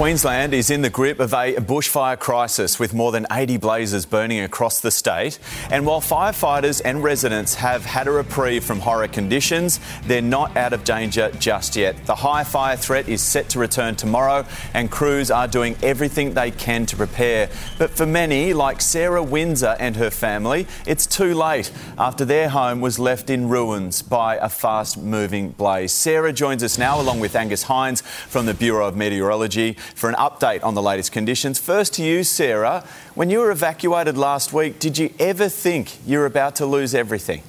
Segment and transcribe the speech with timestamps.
[0.00, 4.40] Queensland is in the grip of a bushfire crisis with more than 80 blazes burning
[4.40, 5.38] across the state.
[5.70, 10.72] And while firefighters and residents have had a reprieve from horror conditions, they're not out
[10.72, 12.06] of danger just yet.
[12.06, 16.50] The high fire threat is set to return tomorrow, and crews are doing everything they
[16.50, 17.50] can to prepare.
[17.76, 22.80] But for many, like Sarah Windsor and her family, it's too late after their home
[22.80, 25.92] was left in ruins by a fast moving blaze.
[25.92, 30.14] Sarah joins us now, along with Angus Hines from the Bureau of Meteorology for an
[30.16, 31.58] update on the latest conditions.
[31.58, 32.84] First to you, Sarah.
[33.14, 36.94] When you were evacuated last week, did you ever think you were about to lose
[36.94, 37.42] everything?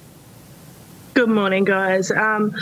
[1.14, 2.10] Good morning, guys.
[2.10, 2.54] Um,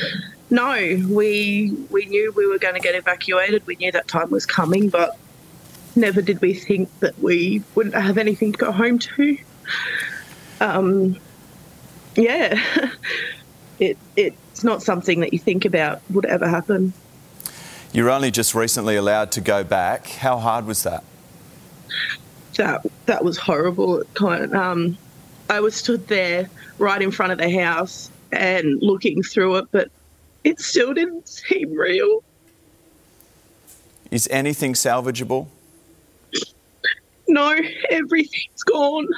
[0.50, 0.72] no,
[1.08, 3.64] we we knew we were going to get evacuated.
[3.66, 5.16] We knew that time was coming, but
[5.94, 9.38] never did we think that we wouldn't have anything to go home to.
[10.60, 11.16] Um,
[12.16, 12.60] yeah,
[13.78, 16.92] it it's not something that you think about would ever happen.
[17.92, 20.06] You were only just recently allowed to go back.
[20.06, 21.02] How hard was that?
[22.56, 24.04] That that was horrible.
[24.20, 24.96] Um,
[25.48, 29.90] I was stood there right in front of the house and looking through it, but
[30.44, 32.22] it still didn't seem real.
[34.10, 35.48] Is anything salvageable?
[37.26, 37.56] No,
[37.90, 39.08] everything's gone.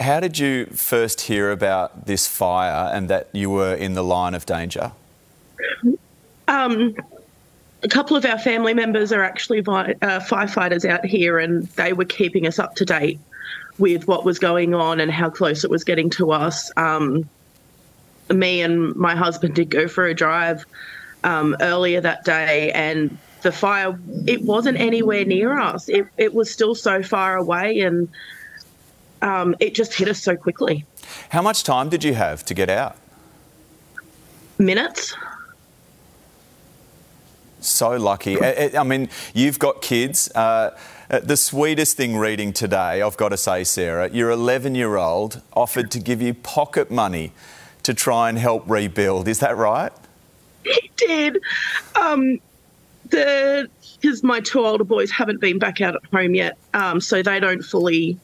[0.00, 4.34] How did you first hear about this fire and that you were in the line
[4.34, 4.92] of danger?
[6.46, 6.94] Um,
[7.82, 12.04] a couple of our family members are actually uh, firefighters out here, and they were
[12.04, 13.20] keeping us up to date
[13.78, 16.72] with what was going on and how close it was getting to us.
[16.76, 17.28] Um,
[18.30, 20.64] me and my husband did go for a drive
[21.24, 25.88] um, earlier that day, and the fire it wasn't anywhere near us.
[25.88, 28.08] It, it was still so far away, and
[29.22, 30.84] um, it just hit us so quickly.
[31.30, 32.96] How much time did you have to get out?
[34.58, 35.14] Minutes.
[37.60, 38.40] So lucky.
[38.40, 40.30] I mean, you've got kids.
[40.34, 40.76] Uh,
[41.10, 45.40] uh, the sweetest thing reading today, I've got to say, Sarah, your 11 year old
[45.54, 47.32] offered to give you pocket money
[47.82, 49.28] to try and help rebuild.
[49.28, 49.92] Is that right?
[50.64, 51.38] He did.
[51.94, 52.40] Um,
[53.08, 57.22] the because my two older boys haven't been back out at home yet, um, so
[57.22, 58.18] they don't fully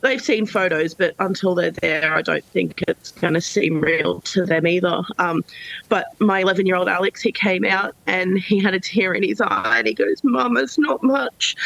[0.00, 4.20] they've seen photos, but until they're there, I don't think it's going to seem real
[4.22, 5.02] to them either.
[5.18, 5.44] Um,
[5.88, 9.22] but my 11 year old Alex, he came out and he had a tear in
[9.22, 11.56] his eye and he goes, Mum, it's not much,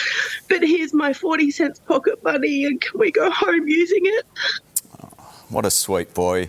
[0.49, 4.27] but here's my 40 cents pocket money and can we go home using it?
[5.49, 6.49] What a sweet boy.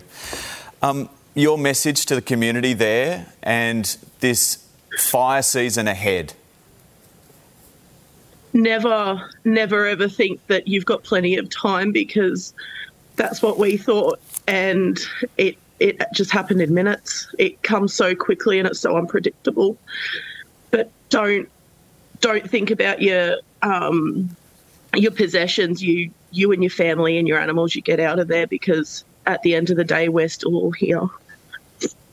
[0.82, 4.66] Um, your message to the community there and this
[4.98, 6.32] fire season ahead
[8.52, 12.54] never, never ever think that you've got plenty of time because
[13.16, 14.20] that's what we thought.
[14.46, 14.98] And
[15.36, 17.28] it, it just happened in minutes.
[17.38, 19.76] It comes so quickly and it's so unpredictable.
[20.70, 21.48] But don't,
[22.20, 24.34] don't think about your, um,
[24.94, 28.46] your possessions, you, you and your family and your animals you get out of there
[28.46, 31.02] because at the end of the day, we're still all here.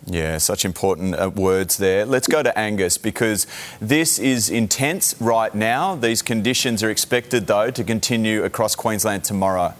[0.06, 2.06] Yeah, such important uh, words there.
[2.06, 3.48] Let's go to Angus because
[3.80, 5.96] this is intense right now.
[5.96, 9.74] These conditions are expected, though, to continue across Queensland tomorrow.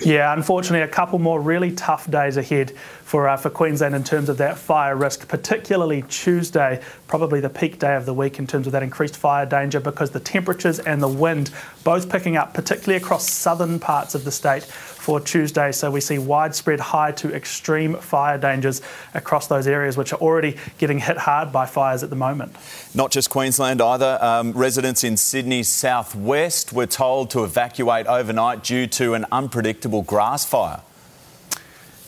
[0.00, 2.72] Yeah, unfortunately, a couple more really tough days ahead
[3.04, 7.78] for uh, for Queensland in terms of that fire risk, particularly Tuesday, probably the peak
[7.78, 11.00] day of the week in terms of that increased fire danger because the temperatures and
[11.00, 11.50] the wind
[11.84, 14.64] both picking up, particularly across southern parts of the state
[15.04, 15.70] for Tuesday.
[15.70, 18.80] So we see widespread high to extreme fire dangers
[19.12, 22.56] across those areas, which are already getting hit hard by fires at the moment.
[22.94, 24.18] Not just Queensland either.
[24.22, 30.46] Um, residents in Sydney's southwest were told to evacuate overnight due to an unpredictable grass
[30.46, 30.80] fire.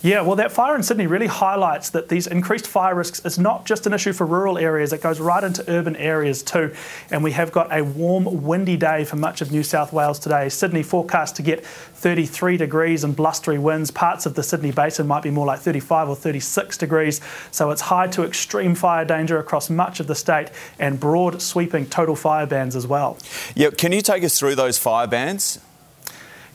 [0.02, 3.64] Yeah, well, that fire in Sydney really highlights that these increased fire risks is not
[3.64, 6.74] just an issue for rural areas, it goes right into urban areas too.
[7.10, 10.48] And we have got a warm, windy day for much of New South Wales today.
[10.48, 13.90] Sydney forecast to get 33 degrees and blustery winds.
[13.90, 17.20] Parts of the Sydney Basin might be more like 35 or 36 degrees.
[17.50, 21.86] So it's high to extreme fire danger across much of the state and broad sweeping
[21.86, 23.18] total fire bans as well.
[23.54, 25.58] Yeah, can you take us through those fire bans?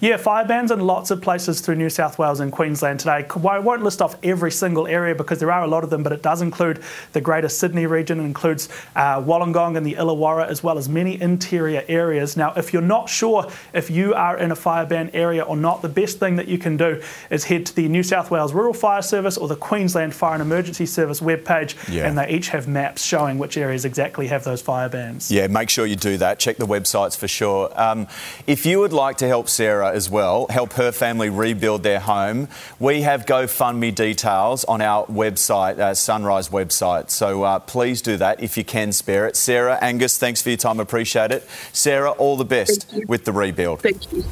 [0.01, 3.23] Yeah, fire bans in lots of places through New South Wales and Queensland today.
[3.47, 6.11] I won't list off every single area because there are a lot of them, but
[6.11, 6.81] it does include
[7.13, 11.21] the Greater Sydney region, it includes uh, Wollongong and the Illawarra, as well as many
[11.21, 12.35] interior areas.
[12.35, 15.83] Now, if you're not sure if you are in a fire ban area or not,
[15.83, 16.99] the best thing that you can do
[17.29, 20.41] is head to the New South Wales Rural Fire Service or the Queensland Fire and
[20.41, 22.07] Emergency Service webpage, yeah.
[22.07, 25.31] and they each have maps showing which areas exactly have those fire bans.
[25.31, 26.39] Yeah, make sure you do that.
[26.39, 27.69] Check the websites for sure.
[27.79, 28.07] Um,
[28.47, 31.99] if you would like to help Sarah Sarah as well, help her family rebuild their
[31.99, 32.47] home.
[32.79, 37.09] We have GoFundMe details on our website, uh, Sunrise website.
[37.09, 39.35] So uh, please do that if you can spare it.
[39.35, 40.79] Sarah, Angus, thanks for your time.
[40.79, 41.47] Appreciate it.
[41.73, 43.81] Sarah, all the best with the rebuild.
[43.81, 44.23] Thank you.